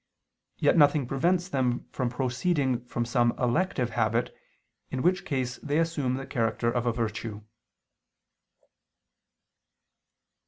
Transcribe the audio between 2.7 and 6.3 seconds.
from some elective habit, in which case they assume the